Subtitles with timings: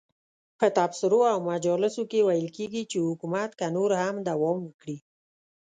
[0.59, 4.97] په تبصرو او مجالسو کې ویل کېږي چې حکومت که نور هم دوام وکړي.